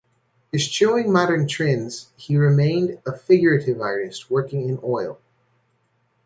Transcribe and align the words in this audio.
Eschewing 0.51 1.11
modern 1.11 1.47
trends, 1.47 2.07
he 2.17 2.35
remained 2.35 2.97
a 3.05 3.15
figurative 3.15 3.79
artist 3.81 4.31
working 4.31 4.67
in 4.67 4.79
oil. 4.83 5.19